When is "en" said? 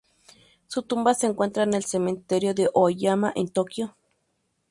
1.61-1.75, 3.35-3.49